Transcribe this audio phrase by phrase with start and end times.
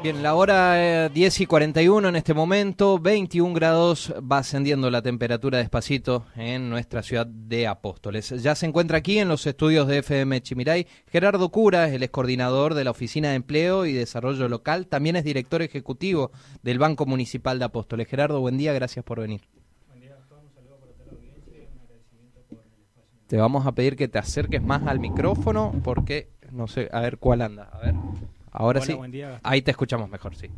[0.00, 5.02] Bien, la hora eh, 10 y 41 en este momento, 21 grados, va ascendiendo la
[5.02, 8.28] temperatura despacito en nuestra ciudad de Apóstoles.
[8.40, 12.74] Ya se encuentra aquí en los estudios de FM Chimiray Gerardo Cura, él es coordinador
[12.74, 16.30] de la Oficina de Empleo y Desarrollo Local, también es director ejecutivo
[16.62, 18.06] del Banco Municipal de Apóstoles.
[18.06, 19.40] Gerardo, buen día, gracias por venir.
[23.26, 27.18] Te vamos a pedir que te acerques más al micrófono porque no sé, a ver
[27.18, 27.64] cuál anda.
[27.72, 27.94] A ver,
[28.58, 28.92] ahora Hola, sí.
[28.94, 29.52] buen día, Gastón.
[29.52, 30.48] Ahí te escuchamos mejor, sí.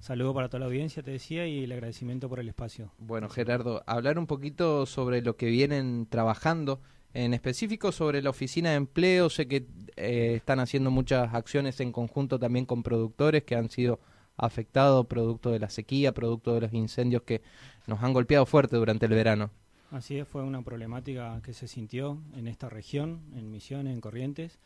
[0.00, 2.92] Saludo para toda la audiencia, te decía, y el agradecimiento por el espacio.
[2.98, 6.80] Bueno, Gerardo, hablar un poquito sobre lo que vienen trabajando,
[7.14, 9.30] en específico sobre la oficina de empleo.
[9.30, 13.98] Sé que eh, están haciendo muchas acciones en conjunto también con productores que han sido
[14.36, 17.42] afectados producto de la sequía, producto de los incendios que
[17.86, 19.50] nos han golpeado fuerte durante el verano.
[19.90, 24.58] Así es, fue una problemática que se sintió en esta región, en Misiones, en Corrientes,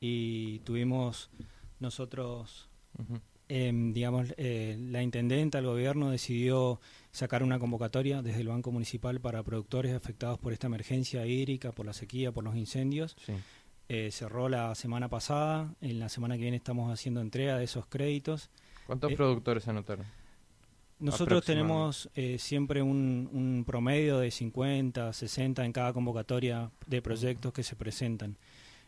[0.00, 1.30] y tuvimos
[1.82, 2.68] nosotros,
[3.48, 6.80] em, digamos, eh, la intendenta, el gobierno decidió
[7.10, 11.84] sacar una convocatoria desde el Banco Municipal para productores afectados por esta emergencia hídrica, por
[11.84, 13.16] la sequía, por los incendios.
[13.26, 13.34] Sí.
[13.88, 17.84] Eh, cerró la semana pasada, en la semana que viene estamos haciendo entrega de esos
[17.86, 18.48] créditos.
[18.86, 20.06] ¿Cuántos Eh, productores se anotaron?
[20.98, 27.52] Nosotros tenemos eh, siempre un, un promedio de 50, 60 en cada convocatoria de proyectos
[27.52, 28.36] que se presentan.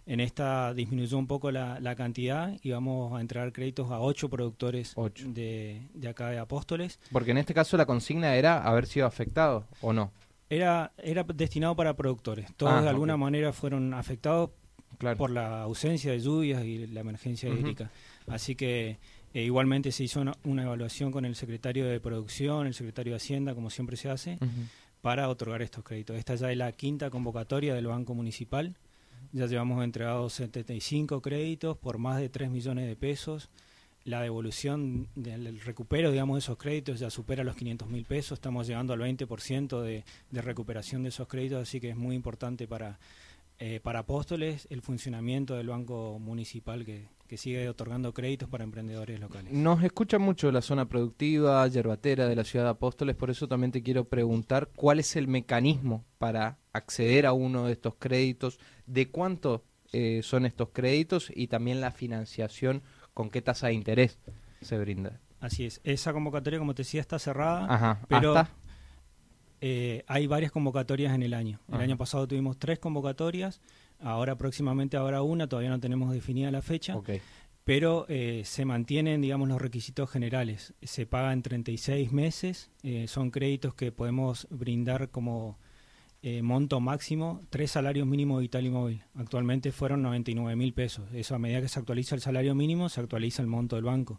[0.06, 4.28] En esta disminuyó un poco la, la cantidad y vamos a entregar créditos a ocho
[4.28, 5.24] productores Ocho.
[5.28, 7.00] De, de acá de Apóstoles.
[7.10, 10.12] Porque en este caso la consigna era haber sido afectado o no.
[10.50, 12.54] Era, era destinado para productores.
[12.56, 14.50] Todos Ah, de alguna manera fueron afectados
[14.98, 15.16] Claro.
[15.16, 17.90] por la ausencia de lluvias y la emergencia hídrica.
[18.28, 18.98] Así que
[19.34, 23.16] eh, igualmente se hizo una, una evaluación con el secretario de Producción, el secretario de
[23.16, 24.38] Hacienda, como siempre se hace,
[25.00, 26.16] para otorgar estos créditos.
[26.16, 28.76] Esta ya es la quinta convocatoria del Banco Municipal.
[29.34, 33.50] Ya llevamos entregados 75 créditos por más de 3 millones de pesos.
[34.04, 38.36] La devolución el recupero, digamos, de esos créditos ya supera los 500 mil pesos.
[38.36, 42.68] Estamos llegando al 20% de, de recuperación de esos créditos, así que es muy importante
[42.68, 43.00] para,
[43.58, 49.18] eh, para Apóstoles el funcionamiento del Banco Municipal que, que sigue otorgando créditos para emprendedores
[49.18, 49.52] locales.
[49.52, 53.72] Nos escucha mucho la zona productiva, yerbatera de la ciudad de Apóstoles, por eso también
[53.72, 59.08] te quiero preguntar cuál es el mecanismo para acceder a uno de estos créditos, de
[59.10, 62.82] cuánto eh, son estos créditos y también la financiación,
[63.14, 64.20] con qué tasa de interés
[64.60, 65.18] se brinda.
[65.40, 65.80] Así es.
[65.82, 67.66] Esa convocatoria, como te decía, está cerrada.
[67.68, 68.54] Ajá, pero hasta
[69.60, 71.58] eh, hay varias convocatorias en el año.
[71.66, 71.82] El Ajá.
[71.82, 73.60] año pasado tuvimos tres convocatorias,
[74.00, 76.96] ahora próximamente habrá una, todavía no tenemos definida la fecha,
[77.64, 80.74] pero eh, se mantienen, digamos, los requisitos generales.
[80.82, 85.58] Se paga en 36 meses, eh, son créditos que podemos brindar como
[86.26, 89.02] eh, monto máximo, tres salarios mínimos vital y móvil.
[89.14, 91.04] Actualmente fueron 99 mil pesos.
[91.12, 94.18] Eso a medida que se actualiza el salario mínimo, se actualiza el monto del banco.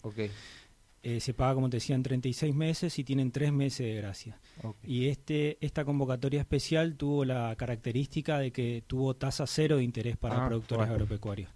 [1.07, 4.39] Eh, se paga, como te decía, en 36 meses y tienen tres meses de gracia.
[4.83, 10.17] Y este, esta convocatoria especial tuvo la característica de que tuvo tasa cero de interés
[10.17, 11.51] para Ah, productores agropecuarios.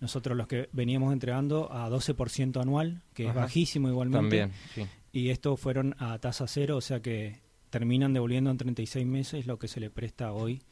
[0.00, 4.86] Nosotros los que veníamos entregando a 12% anual, que es bajísimo igualmente, También, sí.
[5.12, 7.40] y estos fueron a tasa cero, o sea que
[7.70, 10.62] terminan devolviendo en 36 meses lo que se le presta hoy.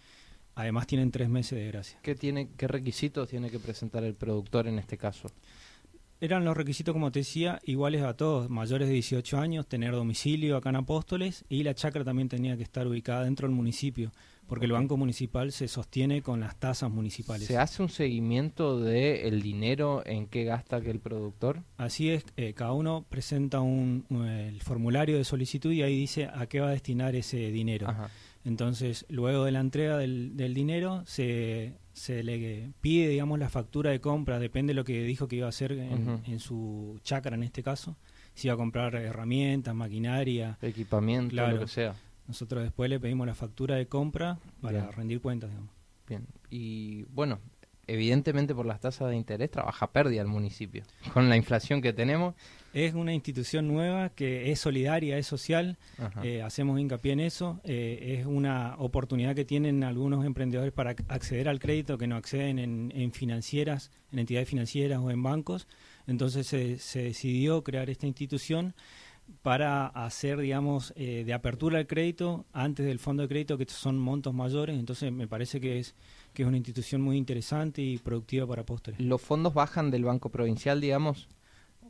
[0.55, 1.99] Además tienen tres meses de gracia.
[2.03, 5.29] ¿Qué, tiene, ¿Qué requisitos tiene que presentar el productor en este caso?
[6.21, 10.57] Eran los requisitos, como te decía, iguales a todos, mayores de 18 años, tener domicilio
[10.57, 14.13] acá en Apóstoles y la chacra también tenía que estar ubicada dentro del municipio,
[14.47, 14.73] porque el.
[14.73, 17.47] Banco Municipal se sostiene con las tasas municipales.
[17.47, 21.63] ¿Se hace un seguimiento del el dinero en qué gasta aquel productor?
[21.79, 26.27] Así es, eh, cada uno presenta un, un- el formulario de solicitud y ahí dice
[26.27, 27.89] a qué va a destinar ese dinero.
[27.89, 28.11] Ajá.
[28.45, 33.91] Entonces, luego de la entrega del, del dinero, se, se le pide, digamos, la factura
[33.91, 37.43] de compra, depende de lo que dijo que iba a hacer en, su chacra en
[37.43, 37.95] este caso,
[38.33, 40.57] si iba a comprar herramientas, maquinaria.
[40.63, 41.57] Equipamiento, Claro.
[41.57, 41.95] lo que sea.
[42.27, 44.93] Nosotros después le pedimos la factura de compra para Bien.
[44.93, 45.71] rendir cuentas, digamos.
[46.09, 46.27] Bien.
[46.49, 47.39] Y bueno,
[47.87, 50.85] evidentemente por las tasas de interés trabaja pérdida el municipio.
[51.13, 52.35] Con la inflación que tenemos.
[52.73, 55.77] Es una institución nueva que es solidaria, es social,
[56.23, 61.05] eh, hacemos hincapié en eso, eh, es una oportunidad que tienen algunos emprendedores para ac-
[61.09, 65.67] acceder al crédito que no acceden en, en financieras, en entidades financieras o en bancos,
[66.07, 68.75] entonces se, se decidió crear esta institución
[69.43, 73.97] para hacer, digamos, eh, de apertura al crédito antes del fondo de crédito, que son
[73.97, 74.77] montos mayores.
[74.77, 75.95] Entonces, me parece que es
[76.35, 78.99] que es una institución muy interesante y productiva para Apóstoles.
[79.01, 81.29] ¿Los fondos bajan del Banco Provincial, digamos,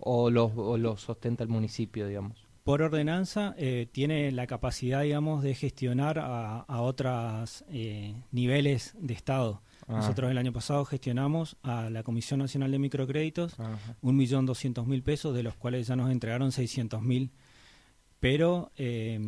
[0.00, 2.46] o los, o los sostenta el municipio, digamos?
[2.64, 9.14] Por ordenanza, eh, tiene la capacidad, digamos, de gestionar a, a otros eh, niveles de
[9.14, 9.62] Estado.
[9.88, 9.96] Ah.
[9.96, 13.56] Nosotros el año pasado gestionamos a la Comisión Nacional de Microcréditos
[14.02, 17.30] un millón doscientos mil pesos, de los cuales ya nos entregaron seiscientos mil,
[18.20, 19.18] pero eh,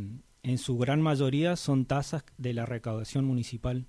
[0.42, 3.86] en su gran mayoría son tasas de la recaudación municipal.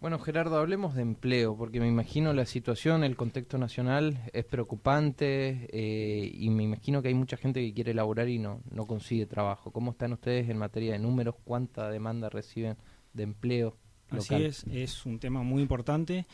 [0.00, 5.66] Bueno, Gerardo, hablemos de empleo, porque me imagino la situación, el contexto nacional es preocupante
[5.72, 9.24] eh, y me imagino que hay mucha gente que quiere laborar y no, no consigue
[9.24, 9.72] trabajo.
[9.72, 11.36] ¿Cómo están ustedes en materia de números?
[11.44, 12.76] ¿Cuánta demanda reciben
[13.14, 13.76] de empleo?
[14.10, 16.26] Así es, es un tema muy importante.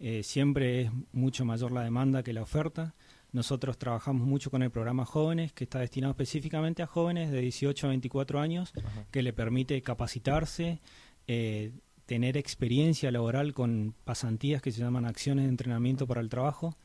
[0.00, 2.94] Eh, siempre es mucho mayor la demanda que la oferta.
[3.30, 7.86] Nosotros trabajamos mucho con el programa Jóvenes, que está destinado específicamente a jóvenes de 18
[7.86, 9.06] a 24 años, Ajá.
[9.10, 10.80] que le permite capacitarse,
[11.28, 11.72] eh,
[12.06, 16.76] tener experiencia laboral con pasantías que se llaman acciones de entrenamiento para el trabajo.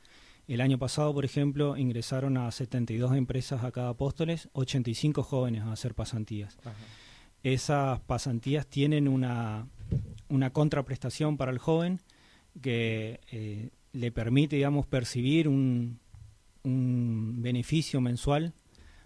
[0.47, 5.71] El año pasado, por ejemplo, ingresaron a 72 empresas a cada Apóstoles, 85 jóvenes a
[5.71, 6.57] hacer pasantías.
[6.61, 6.73] Ajá.
[7.43, 9.67] Esas pasantías tienen una,
[10.27, 12.01] una contraprestación para el joven
[12.61, 15.99] que eh, le permite, digamos, percibir un,
[16.63, 18.53] un beneficio mensual.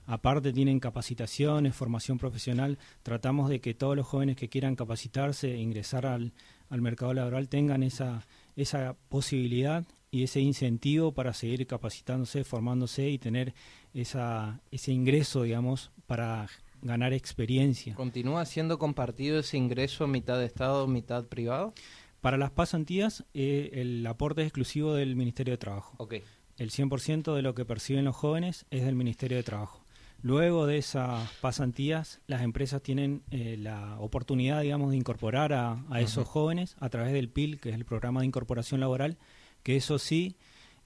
[0.06, 2.78] Aparte tienen capacitaciones, formación profesional.
[3.04, 6.34] Tratamos de que todos los jóvenes que quieran capacitarse e ingresar al,
[6.70, 13.18] al mercado laboral tengan esa, esa posibilidad y ese incentivo para seguir capacitándose, formándose y
[13.18, 13.54] tener
[13.94, 16.50] esa, ese ingreso, digamos, para
[16.82, 17.96] ganar experiencia.
[17.96, 21.74] ¿Continúa siendo compartido ese ingreso mitad de Estado, mitad privado?
[22.20, 25.96] Para las pasantías, eh, el aporte es exclusivo del Ministerio de Trabajo.
[25.98, 26.16] Ok.
[26.58, 29.81] El 100% de lo que perciben los jóvenes es del Ministerio de Trabajo.
[30.24, 36.02] Luego de esas pasantías, las empresas tienen eh, la oportunidad, digamos, de incorporar a, a
[36.02, 39.18] esos jóvenes a través del PIL, que es el Programa de Incorporación Laboral,
[39.64, 40.36] que eso sí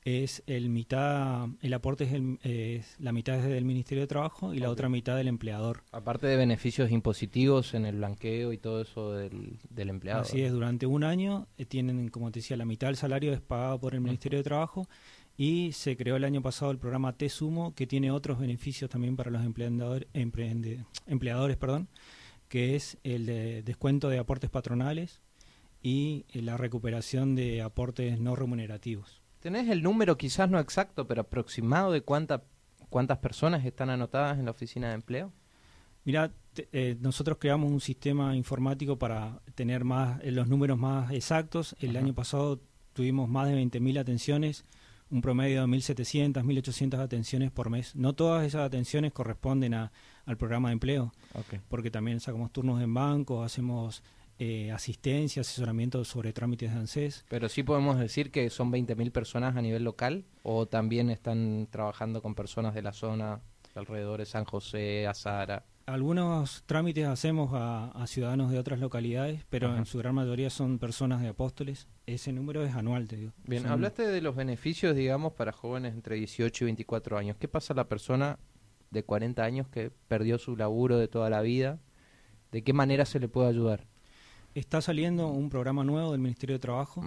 [0.05, 4.53] es el mitad, el aporte es, el- es la mitad es del Ministerio de Trabajo
[4.53, 5.83] y la otra mitad del empleador.
[5.91, 10.21] Aparte de beneficios impositivos en el blanqueo y todo eso del, del empleado.
[10.21, 13.41] Así es, durante un año eh, tienen, como te decía, la mitad del salario es
[13.41, 14.87] pagado por el Ministerio de Trabajo
[15.37, 19.31] y se creó el año pasado el programa T-Sumo que tiene otros beneficios también para
[19.31, 21.87] los empleador- emprende- empleadores, perdón,
[22.47, 25.21] que es el de descuento de aportes patronales
[25.81, 29.21] y la recuperación de aportes no remunerativos.
[29.39, 32.43] ¿Tenés el número, quizás no exacto, pero aproximado de cuánta,
[32.89, 35.31] cuántas personas están anotadas en la oficina de empleo?
[36.05, 36.31] Mira,
[36.71, 41.75] eh, nosotros creamos un sistema informático para tener más eh, los números más exactos.
[41.79, 41.99] El Ajá.
[42.05, 42.59] año pasado
[42.93, 44.65] tuvimos más de 20.000 atenciones,
[45.09, 47.95] un promedio de 1.700, 1.800 atenciones por mes.
[47.95, 49.91] No todas esas atenciones corresponden a,
[50.25, 51.11] al programa de empleo,
[51.69, 54.03] porque también sacamos turnos en bancos, hacemos
[54.37, 57.25] eh, asistencia, asesoramiento sobre trámites de ANSES.
[57.29, 62.21] Pero sí podemos decir que son 20.000 personas a nivel local o también están trabajando
[62.21, 63.39] con personas de la zona
[63.73, 65.63] de alrededor de San José, Azara.
[65.87, 69.77] Algunos trámites hacemos a, a ciudadanos de otras localidades, pero Ajá.
[69.77, 71.87] en su gran mayoría son personas de apóstoles.
[72.07, 73.33] Ese número es anual, te digo.
[73.45, 77.37] Bien, Son- hablaste de los beneficios, digamos, para jóvenes entre 18 y 24 años.
[77.37, 78.39] ¿Qué pasa a la persona
[78.89, 81.79] de 40 años que perdió su laburo de toda la vida?
[82.51, 83.85] ¿De qué manera se le puede ayudar?
[84.55, 87.03] Está saliendo un programa nuevo del Ministerio de Trabajo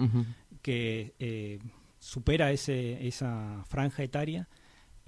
[0.62, 1.58] que eh,
[1.98, 4.48] supera ese, esa franja etaria,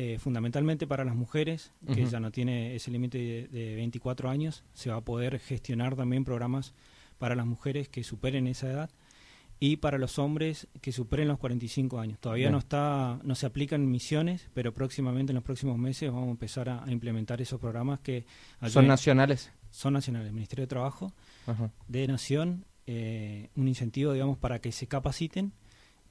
[0.03, 4.65] eh, fundamentalmente para las mujeres, que ya no tiene ese límite de, de 24 años.
[4.73, 6.73] Se va a poder gestionar también programas
[7.19, 8.91] para las mujeres que superen esa edad
[9.59, 12.19] y para los hombres que superen los 45 años.
[12.19, 12.53] Todavía Bien.
[12.53, 16.71] no está, no se aplican misiones, pero próximamente en los próximos meses vamos a empezar
[16.71, 18.25] a, a implementar esos programas que
[18.69, 19.53] ¿Son nacionales?
[19.71, 20.29] son nacionales.
[20.29, 21.13] El Ministerio de Trabajo
[21.89, 25.53] de Nación eh, un incentivo, digamos, para que se capaciten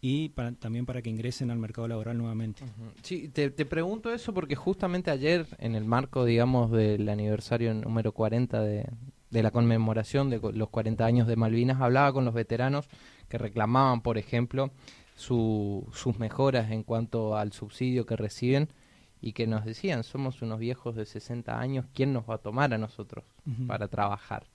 [0.01, 2.63] y para- también para que ingresen al mercado laboral nuevamente.
[3.03, 8.11] Sí, te, te pregunto eso porque justamente ayer, en el marco, digamos, del aniversario número
[8.13, 8.87] 40 de,
[9.29, 12.87] de la conmemoración de los 40 años de Malvinas, hablaba con los veteranos
[13.27, 14.71] que reclamaban, por ejemplo,
[15.15, 18.69] su- sus mejoras en cuanto al subsidio que reciben
[19.21, 22.73] y que nos decían, somos unos viejos de 60 años, ¿quién nos va a tomar
[22.73, 23.25] a nosotros
[23.67, 24.45] para trabajar?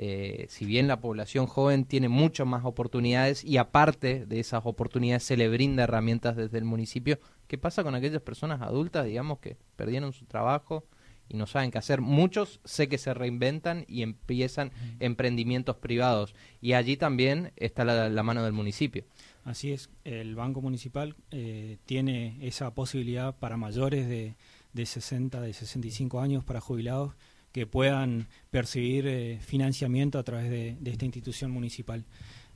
[0.00, 5.24] Eh, si bien la población joven tiene muchas más oportunidades y aparte de esas oportunidades
[5.24, 9.56] se le brinda herramientas desde el municipio, ¿qué pasa con aquellas personas adultas, digamos, que
[9.74, 10.84] perdieron su trabajo
[11.28, 12.00] y no saben qué hacer?
[12.00, 18.22] Muchos sé que se reinventan y empiezan emprendimientos privados y allí también está la, la
[18.22, 19.04] mano del municipio.
[19.42, 24.36] Así es, el Banco Municipal eh, tiene esa posibilidad para mayores de,
[24.74, 27.14] de 60, de 65 años para jubilados
[27.58, 32.04] que puedan percibir eh, financiamiento a través de, esta institución municipal.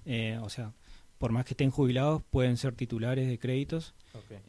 [0.05, 0.75] Eh, o sea,
[1.19, 3.95] por más que estén jubilados, pueden ser titulares de créditos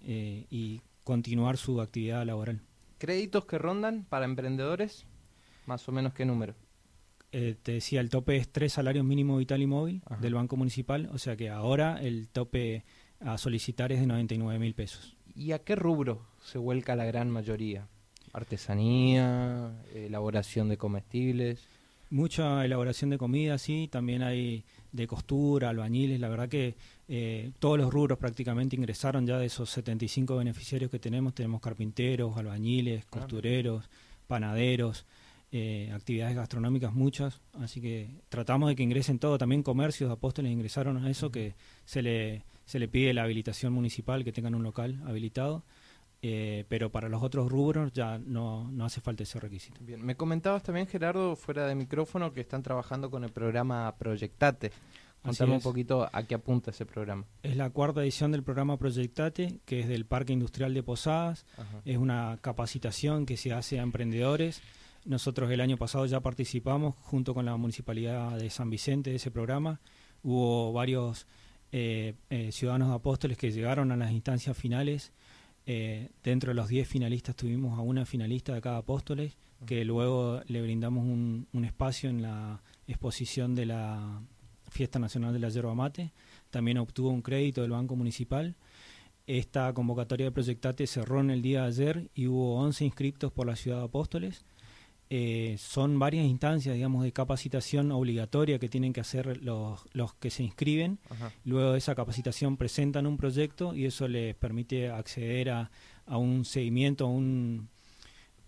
[0.06, 2.62] eh, y continuar su actividad laboral.
[3.00, 5.08] ¿Créditos que rondan para emprendedores?
[5.66, 6.54] ¿Más o menos qué número?
[7.32, 11.18] te decía, el tope es tres salarios mínimo vital y móvil del Banco Municipal, o
[11.18, 12.86] sea que ahora el tope
[13.20, 15.18] a solicitar es de 99 mil pesos.
[15.34, 17.88] ¿Y a qué rubro se vuelca la gran mayoría?
[18.34, 21.66] Artesanía, elaboración de comestibles.
[22.10, 26.76] Mucha elaboración de comida, sí, también hay de costura, albañiles, la verdad que
[27.08, 32.38] eh, todos los rubros prácticamente ingresaron ya de esos 75 beneficiarios que tenemos, tenemos carpinteros,
[32.38, 33.90] albañiles, costureros,
[34.28, 35.06] panaderos,
[35.52, 41.04] eh, actividades gastronómicas muchas, así que tratamos de que ingresen todo, también comercios, apóstoles ingresaron
[41.04, 45.02] a eso, que se le, se le pide la habilitación municipal, que tengan un local
[45.08, 45.64] habilitado
[46.26, 49.82] eh, pero para los otros rubros ya no, no hace falta ese requisito.
[49.84, 54.72] Bien, me comentabas también, Gerardo, fuera de micrófono, que están trabajando con el programa Proyectate.
[55.22, 57.26] Contame un poquito a qué apunta ese programa.
[57.44, 61.46] Es la cuarta edición del programa Proyectate, que es del Parque Industrial de Posadas.
[61.84, 64.62] Es una capacitación que se hace a emprendedores.
[65.04, 69.30] Nosotros el año pasado ya participamos junto con la Municipalidad de San Vicente de ese
[69.30, 69.82] programa.
[70.24, 71.28] Hubo varios
[71.74, 75.12] eh, eh, ciudadanos apóstoles que llegaron a las instancias finales
[75.66, 80.42] eh, dentro de los 10 finalistas tuvimos a una finalista de cada Apóstoles, que luego
[80.48, 84.22] le brindamos un, espacio en la exposición de la
[84.70, 86.12] Fiesta Nacional de la Yerba Mate.
[86.50, 88.56] También obtuvo un crédito del Banco Municipal.
[89.26, 93.48] Esta convocatoria de Proyectate cerró en el día de ayer y hubo 11 inscriptos por
[93.48, 94.44] la ciudad de Apóstoles.
[95.16, 100.32] Eh, son varias instancias, digamos, de capacitación obligatoria que tienen que hacer los, los que
[100.32, 100.98] se inscriben.
[101.46, 105.70] Luego de esa capacitación presentan un proyecto y eso les permite acceder a,
[106.08, 107.70] a un seguimiento, a un,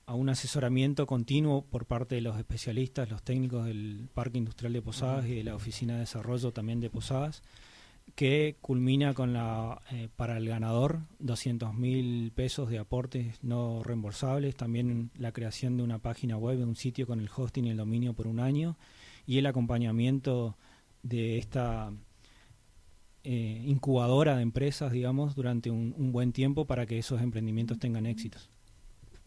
[0.07, 4.81] a un asesoramiento continuo por parte de los especialistas, los técnicos del Parque Industrial de
[4.81, 7.43] Posadas y de la Oficina de Desarrollo también de Posadas
[8.13, 14.55] que culmina con la eh, para el ganador 200 mil pesos de aportes no reembolsables,
[14.55, 18.13] también la creación de una página web, un sitio con el hosting y el dominio
[18.13, 18.77] por un año
[19.25, 20.55] y el acompañamiento
[21.03, 21.91] de esta
[23.23, 28.51] eh, incubadora de empresas, digamos, durante un, buen tiempo para que esos emprendimientos tengan éxitos.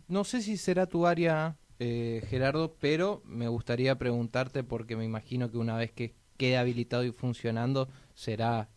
[0.06, 5.50] No sé si será tu área, eh, Gerardo, pero me gustaría preguntarte porque me imagino
[5.50, 8.68] que una vez que quede habilitado y funcionando, será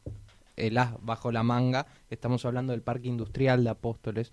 [0.56, 1.88] el as bajo la manga.
[2.12, 4.32] Estamos hablando del Parque Industrial de Apóstoles.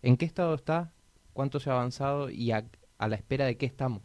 [0.00, 0.92] ¿En qué estado está?
[1.32, 2.30] ¿Cuánto se ha avanzado?
[2.30, 2.64] ¿Y a,
[3.00, 4.02] la espera de qué estamos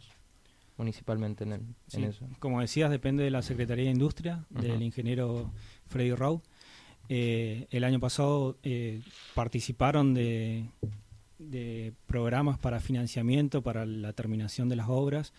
[0.76, 2.28] municipalmente en, eso?
[2.40, 5.52] Como decías, depende de la Secretaría de Industria, del ingeniero
[5.86, 6.42] Freddy Rau.
[7.08, 9.02] Eh, el año pasado eh,
[9.34, 10.68] participaron de,
[11.38, 15.32] de programas para financiamiento para la terminación de las obras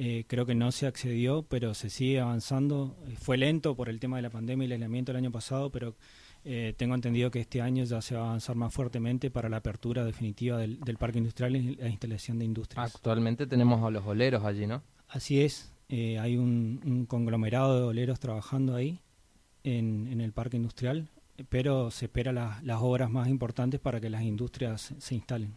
[0.00, 2.96] eh, creo que no se accedió, pero se sigue avanzando.
[3.08, 5.70] Eh, fue lento por el tema de la pandemia y el aislamiento el año pasado,
[5.70, 5.96] pero
[6.44, 9.56] eh, tengo entendido que este año ya se va a avanzar más fuertemente para la
[9.56, 12.94] apertura definitiva del, parque industrial y la instalación de industrias.
[12.94, 14.84] Actualmente tenemos a los oleros allí, ¿no?
[15.08, 15.72] Así es.
[15.88, 19.00] hay un, conglomerado de oleros trabajando ahí
[19.64, 21.08] en, el parque industrial,
[21.48, 25.56] pero se espera las obras más importantes para que las industrias se instalen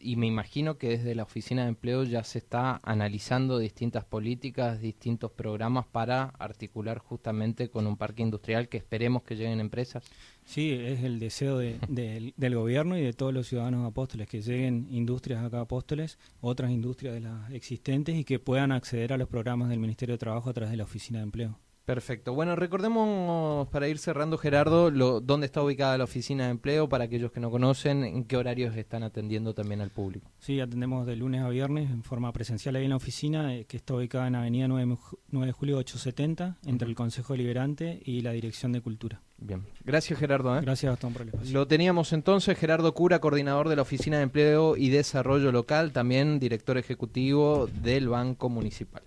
[0.00, 4.80] y me imagino que desde la oficina de empleo ya se está analizando distintas políticas,
[4.80, 10.04] distintos programas para articular justamente con un parque industrial que esperemos que lleguen empresas.
[10.44, 11.58] Sí, es el deseo
[11.88, 17.14] del gobierno y de todos los ciudadanos apóstoles, que lleguen industrias acá apóstoles, otras industrias
[17.14, 20.52] de las existentes y que puedan acceder a los programas del Ministerio de Trabajo a
[20.52, 21.58] través de la oficina de empleo.
[21.90, 22.34] Perfecto.
[22.34, 27.02] Bueno, recordemos para ir cerrando, Gerardo, lo, dónde está ubicada la oficina de empleo para
[27.02, 30.30] aquellos que no conocen, en qué horarios están atendiendo también al público.
[30.38, 33.76] Sí, atendemos de lunes a viernes en forma presencial ahí en la oficina, eh, que
[33.76, 34.98] está ubicada en Avenida 9,
[35.32, 39.20] de Julio 870, entre el Consejo Liberante y la Dirección de Cultura.
[39.38, 40.56] Bien, gracias Gerardo.
[40.56, 40.60] ¿eh?
[40.62, 41.52] Gracias Gastón por el espacio.
[41.52, 46.38] Lo teníamos entonces, Gerardo Cura, coordinador de la Oficina de Empleo y Desarrollo Local, también
[46.38, 49.02] director ejecutivo del Banco Municipal.